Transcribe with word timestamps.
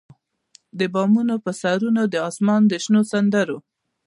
د 0.79 0.81
بامونو 0.93 1.35
پر 1.43 1.53
سرونو 1.61 2.01
د 2.13 2.15
اسمان 2.29 2.61
د 2.67 2.73
شنو 2.83 3.01
سندرو، 3.11 3.57